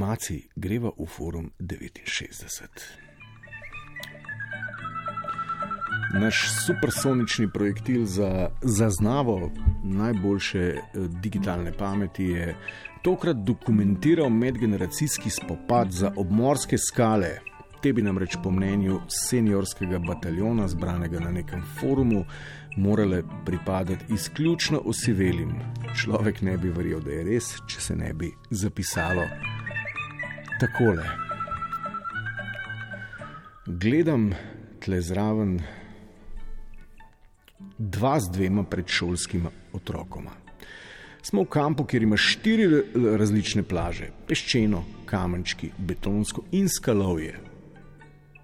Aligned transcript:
Maci 0.00 0.48
greva 0.56 0.90
v 0.96 1.04
forum 1.06 1.50
69. 1.60 2.68
Naš 6.14 6.48
supersonični 6.66 7.48
projektil 7.52 8.04
za 8.04 8.48
zaznavo 8.62 9.50
najboljše 9.84 10.58
eh, 10.58 10.80
digitalne 11.22 11.72
pameti 11.72 12.24
je 12.24 12.56
tokrat 13.02 13.36
dokumentiral 13.36 14.28
medgeneracijski 14.30 15.30
spopad 15.30 15.90
za 15.90 16.12
obmorske 16.16 16.78
skale. 16.78 17.30
Te 17.82 17.92
bi 17.92 18.02
namreč 18.02 18.36
po 18.42 18.50
mnenju 18.50 19.00
seniorskega 19.08 19.98
bataljona, 19.98 20.68
zbranega 20.68 21.20
na 21.20 21.30
nekem 21.30 21.62
forumu, 21.80 22.24
morale 22.76 23.22
pripadati 23.46 24.14
izključno 24.14 24.82
osivelim. 24.84 25.54
Človek 25.96 26.42
ne 26.42 26.56
bi 26.56 26.68
verjel, 26.68 27.00
da 27.00 27.10
je 27.10 27.24
res, 27.24 27.54
če 27.68 27.80
se 27.80 27.96
ne 27.96 28.12
bi 28.12 28.32
zapisalo 28.50 29.28
takole. 30.60 31.04
Gledam 33.66 34.34
tle 34.80 35.00
zraven 35.00 35.60
dva 37.78 38.20
z 38.20 38.30
dvema 38.30 38.64
predšolskima 38.64 39.50
otrokoma. 39.72 40.30
Smo 41.22 41.44
v 41.44 41.48
kampu, 41.52 41.84
kjer 41.84 42.02
ima 42.02 42.16
štiri 42.16 42.66
različne 43.18 43.62
plaže: 43.62 44.10
peščeno, 44.28 44.84
kamenčki, 45.08 45.70
betonsko 45.78 46.44
in 46.52 46.68
skalovje. 46.68 47.38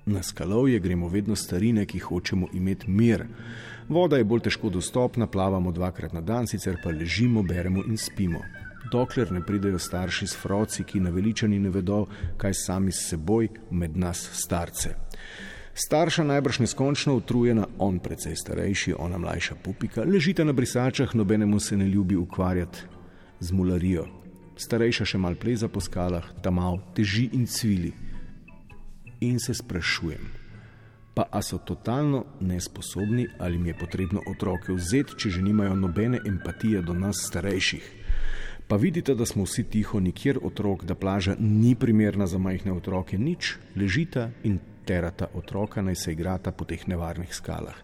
Na 0.07 0.23
skalovje 0.23 0.81
gremo 0.81 1.09
vedno 1.09 1.37
starine, 1.37 1.87
ki 1.87 1.99
hočemo 1.99 2.49
imeti 2.53 2.91
mir. 2.91 3.27
Voda 3.89 4.17
je 4.17 4.25
bolj 4.25 4.47
težko 4.49 4.71
dostopna, 4.71 5.27
plavamo 5.27 5.73
dvakrat 5.73 6.13
na 6.13 6.21
dan, 6.21 6.47
sicer 6.47 6.79
pa 6.83 6.91
ležimo, 6.91 7.43
beremo 7.43 7.85
in 7.89 7.97
spimo. 7.97 8.41
Dokler 8.93 9.33
ne 9.33 9.41
pridejo 9.47 9.79
starši 9.79 10.27
s 10.27 10.37
froci, 10.37 10.85
ki 10.85 11.01
naveličani 11.01 11.59
ne 11.59 11.71
vedo, 11.71 12.07
kaj 12.37 12.55
sami 12.55 12.93
s 12.93 13.09
seboj 13.11 13.49
med 13.71 13.97
nas 13.97 14.29
starce. 14.33 14.95
Starša 15.77 16.25
najbrž 16.25 16.59
neskončno 16.59 17.15
utrujena, 17.15 17.67
on 17.79 17.99
precej 17.99 18.37
starejši, 18.37 18.95
ona 18.99 19.19
mlajša 19.19 19.55
pupika, 19.65 20.05
ležite 20.05 20.45
na 20.45 20.53
brisačah, 20.53 21.15
nobenemu 21.15 21.61
se 21.61 21.77
ne 21.77 21.89
ljubi 21.89 22.17
ukvarjati 22.17 22.79
z 23.41 23.53
mularijo. 23.53 24.07
Starejša 24.57 25.05
še 25.05 25.19
mal 25.21 25.37
pleza 25.37 25.69
po 25.69 25.81
skalah, 25.85 26.25
tam 26.43 26.57
mal 26.57 26.81
teži 26.97 27.29
in 27.37 27.45
cvili. 27.47 27.93
In 29.21 29.37
se 29.41 29.53
sprašujem, 29.55 30.25
pa 31.15 31.29
a 31.33 31.43
so 31.43 31.59
totalno 31.59 32.25
nesposobni 32.41 33.27
ali 33.39 33.59
mi 33.59 33.69
je 33.69 33.79
potrebno 33.79 34.25
otroke 34.33 34.73
vzeti, 34.73 35.17
če 35.17 35.31
že 35.31 35.43
nimajo 35.43 35.77
nobene 35.77 36.21
empatije 36.25 36.83
do 36.83 36.95
nas 36.95 37.21
starejših. 37.29 37.85
Pa 38.69 38.77
vidite, 38.77 39.15
da 39.15 39.27
smo 39.27 39.45
vsi 39.45 39.65
tiho, 39.65 40.01
nikjer 40.01 40.39
otrok, 40.43 40.85
da 40.85 40.95
plaža 40.95 41.37
ni 41.39 41.75
primerna 41.75 42.27
za 42.27 42.39
majhne 42.39 42.73
otroke, 42.73 43.19
nič, 43.19 43.57
ležita 43.77 44.31
in 44.45 44.59
terata 44.85 45.27
otroka 45.35 45.83
naj 45.83 45.95
se 45.95 46.13
igrata 46.13 46.53
po 46.53 46.65
teh 46.65 46.89
nevarnih 46.89 47.35
skalah. 47.35 47.77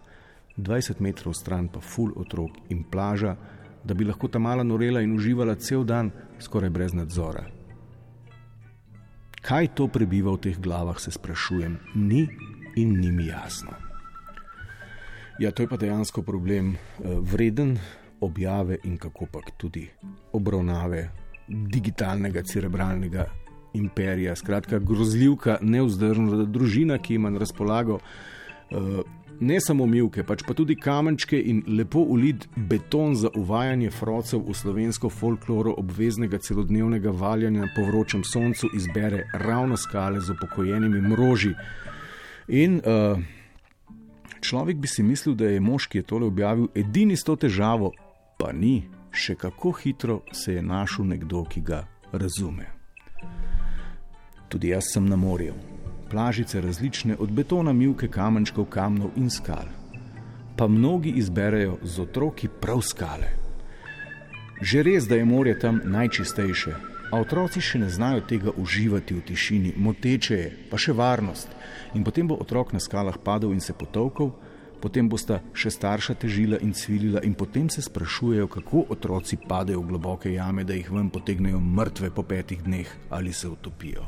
20 0.57 0.99
metrov 0.99 1.33
stran 1.33 1.67
pa 1.67 1.79
ful 1.79 2.11
otrok 2.15 2.51
in 2.69 2.83
plaža, 2.83 3.35
da 3.83 3.93
bi 3.93 4.05
lahko 4.05 4.27
ta 4.27 4.39
mala 4.39 4.63
norela 4.63 5.01
in 5.01 5.15
uživala 5.15 5.55
cel 5.55 5.83
dan, 5.83 6.11
skoraj 6.39 6.69
brez 6.69 6.93
nadzora. 6.93 7.47
Kaj 9.41 9.73
to 9.75 9.87
prebiva 9.87 10.31
v 10.35 10.39
teh 10.39 10.59
glavah, 10.59 10.99
se 10.99 11.11
sprašujem, 11.11 11.79
ni 11.95 12.27
in 12.75 12.99
ni 12.99 13.11
mi 13.11 13.27
jasno. 13.27 13.71
Ja, 15.39 15.51
to 15.51 15.63
je 15.63 15.67
pa 15.67 15.77
dejansko 15.77 16.21
problem, 16.21 16.75
eh, 16.75 16.79
vreden 17.19 17.79
objave 18.23 18.77
in 18.83 18.97
kako 18.97 19.27
pa 19.31 19.39
tudi 19.57 19.87
obravnave 20.33 21.09
digitalnega 21.47 22.43
cerebralnega 22.43 23.25
imperija, 23.73 24.35
skratka, 24.35 24.79
grozljivka, 24.79 25.57
neuzdržna 25.61 26.45
družina, 26.45 26.97
ki 26.97 27.15
ima 27.15 27.29
na 27.29 27.41
razpolago 27.41 27.99
uh, 27.99 29.01
ne 29.39 29.59
samo 29.61 29.85
milke, 29.85 30.23
pač 30.23 30.43
pa 30.47 30.53
tudi 30.53 30.75
kamenčke 30.79 31.37
in 31.39 31.63
lepo 31.77 32.03
ulid 32.15 32.45
beton 32.55 33.15
za 33.15 33.31
uvajanje 33.35 33.91
frocev 33.91 34.43
v 34.47 34.55
slovensko 34.55 35.09
folkloro 35.09 35.73
obveznega 35.77 36.37
celodnevnega 36.37 37.11
valjanja 37.11 37.67
po 37.75 37.85
vročem 37.89 38.23
soncu, 38.23 38.69
izbere 38.75 39.25
ravno 39.33 39.77
skale 39.77 40.21
z 40.21 40.35
upokojenimi 40.37 41.01
mroži. 41.01 41.53
In 42.47 42.79
uh, 42.79 43.19
človek 44.41 44.77
bi 44.77 44.87
si 44.87 45.03
mislil, 45.03 45.35
da 45.35 45.49
je 45.49 45.59
mož, 45.59 45.87
ki 45.87 46.03
je 46.03 46.07
tole 46.07 46.27
objavil, 46.27 46.69
edini 46.75 47.17
s 47.17 47.23
to 47.23 47.35
težavo, 47.35 47.93
pa 48.43 48.51
ni, 48.51 48.83
še 49.15 49.37
kako 49.39 49.71
hitro 49.71 50.21
se 50.35 50.57
je 50.57 50.61
našel 50.61 51.05
nekdo, 51.07 51.45
ki 51.47 51.61
ga 51.63 51.85
razume. 52.11 52.65
Tudi 54.51 54.73
jaz 54.73 54.89
sem 54.91 55.05
na 55.07 55.15
morju. 55.15 55.53
Plažice 56.11 56.59
različne, 56.61 57.15
od 57.23 57.31
betona, 57.31 57.71
milke, 57.73 58.09
kamenčkov, 58.11 58.67
kamnov 58.67 59.15
in 59.15 59.29
skal. 59.31 59.71
Pa 60.59 60.67
mnogi 60.67 61.15
izberejo 61.23 61.77
z 61.83 62.03
otroki 62.03 62.51
prav 62.51 62.83
skale. 62.83 63.31
Že 64.61 64.83
res, 64.83 65.07
da 65.07 65.15
je 65.15 65.25
morje 65.25 65.55
tam 65.59 65.79
najčistejše, 65.85 66.75
a 67.13 67.21
otroci 67.23 67.63
še 67.63 67.79
ne 67.79 67.89
znajo 67.89 68.25
tega 68.27 68.51
uživati 68.59 69.15
v 69.15 69.23
tišini, 69.23 69.77
moteče 69.77 70.35
je, 70.35 70.51
pa 70.67 70.75
še 70.75 70.91
varnost. 70.91 71.47
In 71.95 72.03
potem 72.03 72.27
bo 72.27 72.35
otrok 72.43 72.75
na 72.75 72.83
skalah 72.83 73.15
padel 73.23 73.55
in 73.55 73.63
se 73.63 73.71
potovkal, 73.71 74.35
potem 74.83 75.07
bosta 75.07 75.39
še 75.55 75.71
starša 75.71 76.17
težila 76.19 76.57
in 76.59 76.73
cvilila, 76.75 77.21
in 77.23 77.37
potem 77.39 77.69
se 77.71 77.79
sprašujejo, 77.81 78.49
kako 78.51 78.83
otroci 78.91 79.39
padejo 79.39 79.79
v 79.79 79.93
globoke 79.93 80.33
jame, 80.33 80.67
da 80.67 80.75
jih 80.75 80.91
ven 80.91 81.07
potegnejo 81.07 81.61
mrtve 81.63 82.11
po 82.11 82.25
petih 82.27 82.59
dneh 82.65 82.91
ali 83.09 83.31
se 83.31 83.47
utopijo. 83.47 84.03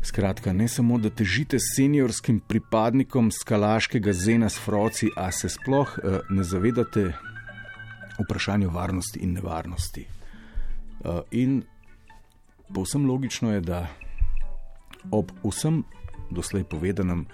Skratka, 0.00 0.54
ne 0.56 0.64
samo, 0.64 0.96
da 0.96 1.10
težite 1.12 1.58
seniorskim 1.60 2.38
pripadnikom 2.40 3.28
skalaškega 3.36 4.14
zena 4.16 4.48
s 4.48 4.56
froci, 4.56 5.10
a 5.12 5.28
se 5.28 5.52
sploh 5.52 5.92
uh, 6.00 6.24
ne 6.32 6.40
zavedate 6.40 7.10
vprašanja 8.16 8.72
varnosti 8.72 9.20
in 9.20 9.36
nevarnosti. 9.36 10.06
Uh, 11.04 11.20
in 11.30 11.60
povsem 12.72 13.04
logično 13.04 13.52
je, 13.52 13.60
da 13.60 13.84
ob 15.12 15.36
vsem 15.44 15.82
doslej 16.32 16.64
povedanem 16.64 17.26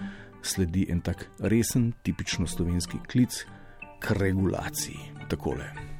sledi 0.47 0.87
en 0.91 1.01
tak 1.01 1.29
resen, 1.39 1.93
tipično 2.03 2.47
slovenski 2.47 2.99
klic 3.11 3.45
k 4.01 4.11
regulaciji. 4.11 4.99
Takole. 5.29 5.97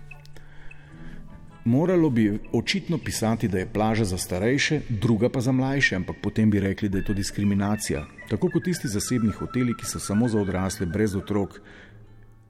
Moralo 1.67 2.11
bi 2.11 2.39
očitno 2.53 2.99
pisati, 2.99 3.49
da 3.49 3.59
je 3.59 3.67
plaža 3.73 4.05
za 4.05 4.19
starejše, 4.19 4.81
druga 4.89 5.29
pa 5.29 5.41
za 5.41 5.53
mlajše, 5.53 5.97
ampak 5.97 6.17
potem 6.23 6.51
bi 6.51 6.61
rekli, 6.61 6.89
da 6.89 6.99
je 6.99 7.05
to 7.05 7.13
diskriminacija. 7.13 8.05
Tako 8.29 8.51
kot 8.51 8.65
tisti 8.65 8.89
zasebni 8.89 9.33
hoteli, 9.33 9.75
ki 9.75 9.87
so 9.87 9.99
samo 9.99 10.29
za 10.29 10.39
odrasle, 10.41 10.87
brez 10.87 11.17
otrok. 11.17 11.59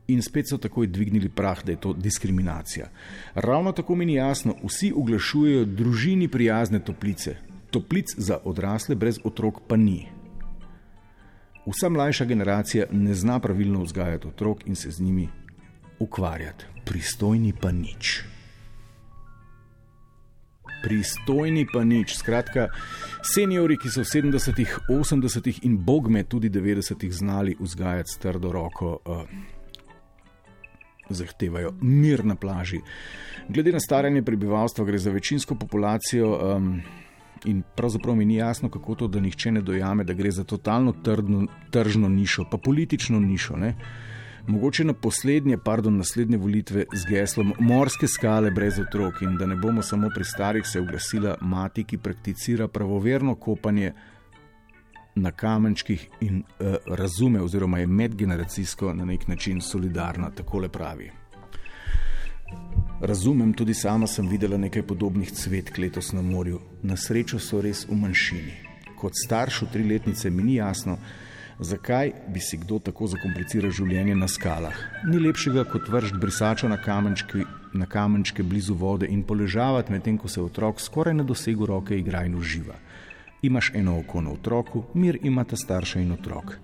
In 0.08 0.20
spet 0.22 0.48
so 0.48 0.58
takoj 0.58 0.86
dvignili 0.86 1.28
prah, 1.28 1.64
da 1.64 1.72
je 1.72 1.80
to 1.80 1.92
diskriminacija. 1.92 2.90
Ravno 3.34 3.72
tako 3.72 3.94
mi 3.94 4.06
ni 4.06 4.14
jasno, 4.14 4.54
vsi 4.64 4.92
oglašujejo 4.96 5.64
družini 5.64 6.28
prijazne 6.28 6.84
toplice. 6.84 7.36
Toplic 7.70 8.12
za 8.16 8.38
odrasle 8.44 8.94
brez 8.94 9.18
otrok 9.24 9.60
pa 9.68 9.76
ni. 9.76 10.15
Vsa 11.66 11.88
mlajša 11.88 12.24
generacija 12.24 12.86
ne 12.92 13.14
zna 13.14 13.40
pravilno 13.40 13.82
vzgajati 13.82 14.28
otrok 14.28 14.66
in 14.66 14.76
se 14.76 14.90
z 14.90 15.00
njimi 15.00 15.28
ukvarjati, 15.98 16.64
pristojni 16.84 17.52
pa 17.60 17.72
nič 17.72 18.22
pristojni 20.86 21.66
pa 21.66 21.84
nič. 21.84 22.14
Skratka, 22.14 22.68
seniori, 23.26 23.74
ki 23.80 23.90
so 23.90 24.04
v 24.04 24.10
70-ih, 24.10 24.78
80-ih 24.86 25.64
in 25.66 25.78
bogme 25.82 26.22
tudi 26.22 26.50
90-ih 26.52 27.10
znali 27.10 27.56
vzgajati 27.58 28.12
s 28.12 28.22
trdo 28.22 28.52
roko, 28.54 29.00
uh, 29.02 29.26
zahtevajo 31.10 31.74
mir 31.82 32.24
na 32.24 32.38
plaži. 32.38 32.80
Glede 33.48 33.74
na 33.74 33.82
staranje 33.82 34.22
prebivalstva, 34.22 34.86
gre 34.86 34.98
za 34.98 35.10
večinsko 35.10 35.58
populacijo. 35.58 36.30
Um, 36.54 36.80
In 37.44 37.62
pravzaprav 37.76 38.16
mi 38.16 38.24
ni 38.24 38.34
jasno, 38.34 38.70
kako 38.70 38.94
to, 38.94 39.08
da 39.08 39.20
nihče 39.20 39.52
ne 39.52 39.62
dojame, 39.62 40.04
da 40.04 40.12
gre 40.12 40.30
za 40.30 40.44
totalno 40.44 40.92
trdno, 40.92 41.46
tržno 41.70 42.08
nišo, 42.08 42.44
pa 42.50 42.58
politično 42.58 43.20
nišo. 43.20 43.56
Ne? 43.56 43.74
mogoče 44.46 44.84
na 44.84 44.92
poslednje, 44.92 45.58
pardon, 45.58 45.96
naslednje 45.96 46.36
volitve 46.36 46.84
z 46.92 47.04
geslom 47.08 47.52
Morske 47.60 48.06
skale 48.06 48.50
brez 48.50 48.78
otrok 48.78 49.22
in 49.22 49.36
da 49.36 49.46
ne 49.46 49.56
bomo 49.56 49.82
samo 49.82 50.08
pri 50.14 50.24
starih 50.24 50.66
se 50.66 50.80
oglasila 50.80 51.36
mati, 51.40 51.84
ki 51.84 51.98
prakticira 51.98 52.68
pravoverno 52.68 53.34
kopanje 53.34 53.92
na 55.14 55.30
kamenčkih 55.30 56.08
in 56.20 56.42
uh, 56.42 56.74
razume, 56.86 57.40
oziroma 57.40 57.78
je 57.78 57.86
medgeneracijsko 57.86 58.92
na 58.94 59.04
nek 59.04 59.28
način 59.28 59.60
solidarna, 59.60 60.30
tako 60.30 60.58
le 60.58 60.68
pravi. 60.68 61.10
Razumem, 63.00 63.52
tudi 63.52 63.74
sama 63.74 64.06
sem 64.06 64.28
videla 64.28 64.56
nekaj 64.56 64.82
podobnih 64.82 65.30
cvetk 65.32 65.78
letos 65.78 66.12
na 66.12 66.22
morju. 66.22 66.60
Na 66.82 66.96
srečo 66.96 67.38
so 67.38 67.60
res 67.60 67.84
v 67.88 67.94
manjšini. 67.94 68.54
Kot 68.96 69.12
staršu 69.24 69.66
triletnice 69.72 70.30
mi 70.30 70.42
ni 70.42 70.54
jasno, 70.54 70.96
Zakaj 71.58 72.12
bi 72.28 72.40
si 72.40 72.58
kdo 72.60 72.76
tako 72.78 73.06
zakompliciral 73.08 73.70
življenje 73.72 74.14
na 74.14 74.26
skalah? 74.28 74.76
Ni 75.08 75.16
lepšega 75.16 75.64
kot 75.70 75.88
vršiti 75.88 76.20
brisača 76.20 76.68
na, 76.68 76.76
kamenčki, 76.76 77.46
na 77.72 77.86
kamenčke 77.88 78.44
blizu 78.44 78.74
vode 78.76 79.08
in 79.08 79.22
poležavati, 79.24 79.92
medtem 79.92 80.18
ko 80.20 80.28
se 80.28 80.42
otrok 80.42 80.80
skoraj 80.80 81.16
na 81.16 81.24
dosegu 81.24 81.66
roke 81.66 81.96
igra 81.96 82.26
in 82.28 82.36
uživa. 82.36 82.76
Imaš 83.42 83.70
eno 83.74 83.96
oko 84.00 84.20
na 84.20 84.36
otroku, 84.36 84.84
mir 84.94 85.16
ima 85.22 85.44
ta 85.44 85.56
starša 85.56 86.04
in 86.04 86.12
otrok. 86.12 86.58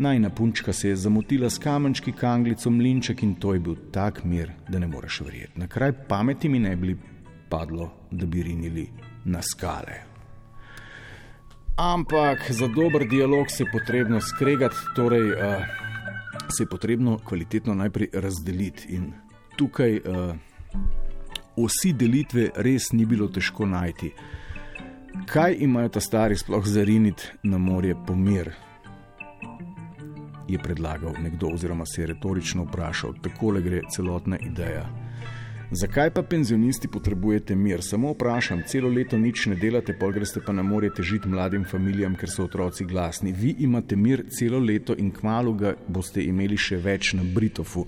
Najna 0.00 0.30
punčka 0.30 0.72
se 0.72 0.88
je 0.88 0.96
zamotila 0.96 1.50
s 1.50 1.58
kamenčki, 1.58 2.12
kanglico, 2.12 2.70
mlinček 2.70 3.22
in 3.22 3.34
to 3.34 3.54
je 3.54 3.60
bil 3.60 3.74
tak 3.90 4.20
mir, 4.24 4.52
da 4.68 4.78
ne 4.78 4.86
moreš 4.86 5.20
verjeti. 5.20 5.58
Na 5.58 5.66
kraj 5.66 5.92
pameti 6.08 6.48
mi 6.48 6.58
ne 6.58 6.76
bi 6.76 6.96
padlo, 7.48 7.90
da 8.10 8.26
bi 8.26 8.42
rinili 8.42 8.86
na 9.24 9.42
skale. 9.42 9.96
Ampak 11.76 12.46
za 12.50 12.68
dober 12.68 13.08
dialog 13.08 13.50
se 13.50 13.64
je 13.64 13.70
potrebno 13.72 14.20
skregati, 14.20 14.76
torej 14.96 15.32
uh, 15.32 15.38
se 16.56 16.62
je 16.62 16.68
potrebno 16.68 17.18
kvalitetno 17.18 17.74
najprej 17.74 18.08
razdeliti. 18.12 18.86
In 18.88 19.12
tukaj 19.56 19.96
uh, 19.96 20.36
vsi 21.56 21.92
delitve 21.92 22.50
res 22.54 22.92
ni 22.92 23.06
bilo 23.06 23.28
težko 23.28 23.66
najti. 23.66 24.12
Kaj 25.26 25.56
imajo 25.58 25.88
ta 25.88 26.00
stari 26.00 26.36
sploh 26.36 26.66
zariniti 26.66 27.34
na 27.42 27.58
morje 27.58 27.98
pomir? 28.06 28.67
Je 30.48 30.58
predlagal 30.58 31.12
nekdo, 31.22 31.50
oziroma 31.54 31.86
se 31.86 32.02
je 32.02 32.06
retorično 32.06 32.64
vprašal, 32.64 33.14
tako 33.22 33.50
le 33.50 33.62
gre 33.62 33.82
celotna 33.92 34.38
ideja. 34.40 34.86
Zakaj 35.70 36.10
pa 36.10 36.22
penzionisti 36.22 36.88
potrebujete 36.88 37.54
mir? 37.54 37.82
Samo 37.82 38.14
vprašam, 38.14 38.62
celo 38.66 38.88
leto 38.88 39.18
nič 39.18 39.46
ne 39.46 39.56
delate, 39.56 39.92
pol 39.92 40.14
greste 40.16 40.40
pa 40.40 40.52
na 40.52 40.62
morje 40.64 40.94
težiti 40.96 41.28
mladim 41.28 41.66
familijam, 41.68 42.14
ker 42.16 42.30
so 42.32 42.46
otroci 42.48 42.86
glasni. 42.88 43.34
Vi 43.36 43.52
imate 43.58 43.96
mir 43.96 44.22
celo 44.32 44.58
leto 44.58 44.96
in 44.96 45.10
kmalo 45.12 45.52
ga 45.52 45.74
boste 45.88 46.24
imeli 46.24 46.56
še 46.56 46.78
več 46.80 47.12
na 47.12 47.26
Britofu. 47.34 47.84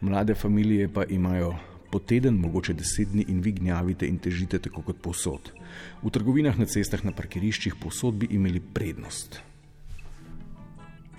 Mlade 0.00 0.36
familije 0.38 0.86
pa 0.88 1.02
imajo 1.10 1.56
po 1.90 1.98
teden, 1.98 2.38
mogoče 2.38 2.76
deset 2.78 3.10
dni 3.10 3.26
in 3.28 3.40
vi 3.42 3.52
gnjavite 3.58 4.06
in 4.06 4.20
težite 4.22 4.58
tako 4.62 4.84
kot 4.86 5.02
posod. 5.02 5.50
V 6.04 6.14
trgovinah, 6.14 6.54
na 6.58 6.70
cestah, 6.70 7.02
na 7.02 7.10
parkiriščih 7.10 7.74
posod 7.82 8.14
bi 8.14 8.30
imeli 8.30 8.62
prednost. 8.62 9.40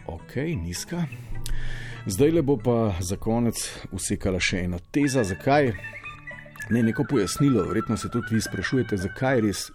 Ok, 0.08 0.36
nizka. 0.36 1.06
Zdaj 2.06 2.32
le 2.32 2.42
bo 2.42 2.58
pa 2.58 2.96
za 3.02 3.18
konec 3.18 3.58
usekala 3.92 4.40
še 4.40 4.66
ena 4.68 4.78
teza, 4.94 5.24
zakaj 5.24 5.74
Ne, 6.70 6.84
neko 6.84 7.04
pojasnilo, 7.10 7.64
verjetno 7.64 7.98
se 7.98 8.10
tudi 8.10 8.36
vi 8.36 8.42
sprašujete, 8.42 8.98
zakaj 8.98 9.42
res 9.42 9.72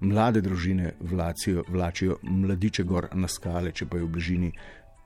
mlade 0.00 0.40
družine 0.40 0.94
vlačijo, 1.00 1.64
vlačijo 1.68 2.16
mladiče 2.22 2.84
gor 2.84 3.08
na 3.12 3.28
skale, 3.28 3.72
če 3.72 3.86
pa 3.86 4.00
je 4.00 4.04
v 4.04 4.08
bližini 4.08 4.50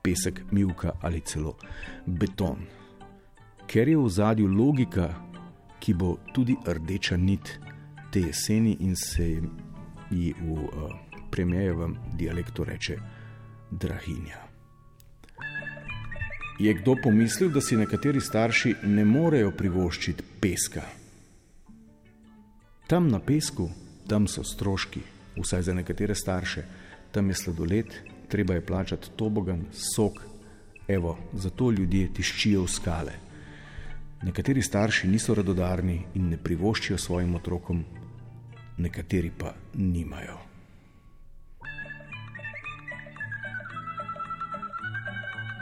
pesek, 0.03 0.39
milka 0.51 0.93
ali 1.01 1.19
celo 1.21 1.57
beton. 2.05 2.63
Ker 3.67 3.91
je 3.91 3.97
v 3.97 4.09
zadju 4.09 4.47
logika, 4.47 5.09
ki 5.79 5.93
bo 5.93 6.15
tudi 6.33 6.55
rdeča 6.67 7.17
nit 7.17 7.59
te 8.11 8.23
jeseni 8.23 8.77
in 8.79 8.95
se 8.95 9.27
ji 10.11 10.33
v 10.39 10.51
uh, 10.51 10.95
premijevem 11.31 11.97
dialektu 12.15 12.63
reče 12.63 12.97
drahinja. 13.71 14.49
Je 16.59 16.73
kdo 16.73 16.95
pomislil, 17.03 17.49
da 17.49 17.61
si 17.61 17.77
nekateri 17.77 18.21
starši 18.21 18.73
ne 18.83 19.05
morejo 19.05 19.51
privoščiti 19.55 20.23
peska? 20.41 20.83
Tam 22.87 23.07
na 23.07 23.19
pesku, 23.19 23.69
tam 24.07 24.27
so 24.27 24.43
stroški, 24.43 24.99
vsaj 25.37 25.61
za 25.69 25.73
nekatere 25.73 26.15
starše, 26.15 26.65
tam 27.11 27.29
je 27.29 27.35
sladoled, 27.35 27.95
treba 28.27 28.57
je 28.57 28.65
plačati 28.65 29.13
tobogan, 29.15 29.65
sok, 29.71 30.19
evo, 30.87 31.17
zato 31.33 31.71
ljudje 31.71 32.11
tiščijo 32.13 32.65
v 32.65 32.73
skale. 32.75 33.15
Nekateri 34.23 34.61
starši 34.61 35.07
niso 35.07 35.37
radodarni 35.37 36.01
in 36.19 36.29
ne 36.33 36.37
privoščijo 36.37 36.97
svojim 36.97 37.35
otrokom, 37.39 37.85
nekateri 38.77 39.31
pa 39.31 39.53
nimajo. 39.77 40.48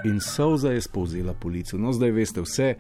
In 0.08 0.20
solza 0.20 0.72
je 0.72 0.82
spovzela 0.82 1.34
polico. 1.34 1.78
No, 1.78 1.94
zdaj 1.94 2.12
veste 2.12 2.42
vse. 2.42 2.76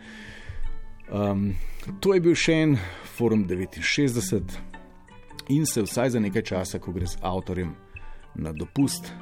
Um, 1.11 1.53
to 1.99 2.13
je 2.13 2.21
bil 2.21 2.35
še 2.35 2.53
en 2.63 2.77
forum 3.15 3.45
69 3.47 4.57
in 5.47 5.65
se 5.65 5.81
vsaj 5.81 6.09
za 6.09 6.19
nekaj 6.19 6.43
časa, 6.43 6.79
ko 6.79 6.91
gre 6.91 7.07
z 7.07 7.19
avtorjem 7.21 7.75
na 8.35 8.51
dopust, 8.51 9.13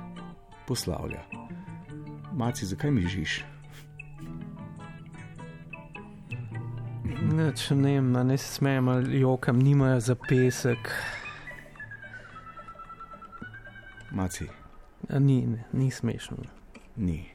poslavlja. 0.67 1.21
Maci, 2.33 2.65
zakaj 2.65 2.91
mi 2.91 3.05
žiš? 3.07 3.43
Neč, 7.35 7.69
ne 7.69 7.93
vem, 7.99 8.11
ne 8.11 8.37
se 8.37 8.49
smejem 8.57 8.89
ali 8.89 9.19
jokam, 9.19 9.59
nimajo 9.59 9.99
za 9.99 10.15
pesek. 10.15 10.91
Maci. 14.11 14.49
Ni, 15.19 15.47
ni 15.73 15.91
smešno. 15.91 16.37
Ni. 16.37 16.49
Ni. 17.05 17.21
Ni. 17.21 17.34